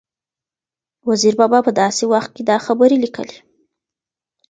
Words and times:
وزیر 1.09 1.33
بابا 1.39 1.59
په 1.67 1.71
داسې 1.81 2.03
وخت 2.13 2.29
کې 2.35 2.43
دا 2.49 2.57
خبرې 2.65 2.97
لیکلي 3.03 3.37